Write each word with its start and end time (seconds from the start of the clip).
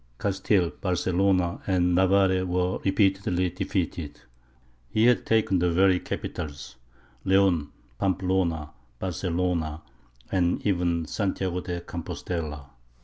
Castile, 0.17 0.71
Barcelona, 0.81 1.61
and 1.67 1.93
Navarre 1.93 2.43
were 2.43 2.79
repeatedly 2.79 3.51
defeated. 3.51 4.19
He 4.89 5.05
had 5.05 5.27
taken 5.27 5.59
the 5.59 5.69
very 5.71 5.99
capitals 5.99 6.75
Leon, 7.23 7.69
Pamplona, 7.99 8.71
Barcelona, 8.97 9.83
and 10.31 10.59
even 10.65 11.05
Santiago 11.05 11.61
de 11.61 11.81
Campostella. 11.81 12.71